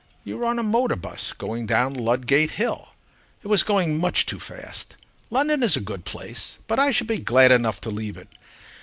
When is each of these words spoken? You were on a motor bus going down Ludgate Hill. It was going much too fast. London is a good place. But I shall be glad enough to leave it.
You 0.23 0.37
were 0.39 0.47
on 0.47 0.57
a 0.57 0.63
motor 0.63 0.95
bus 0.95 1.31
going 1.31 1.67
down 1.67 1.93
Ludgate 1.93 2.49
Hill. 2.49 2.89
It 3.43 3.47
was 3.49 3.61
going 3.61 3.99
much 3.99 4.25
too 4.25 4.39
fast. 4.39 4.95
London 5.29 5.61
is 5.61 5.75
a 5.75 5.79
good 5.79 6.05
place. 6.05 6.57
But 6.65 6.79
I 6.79 6.89
shall 6.89 7.05
be 7.05 7.19
glad 7.19 7.51
enough 7.51 7.79
to 7.81 7.91
leave 7.91 8.17
it. 8.17 8.29